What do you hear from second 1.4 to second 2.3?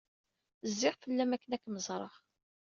ad kem-ẓreɣ.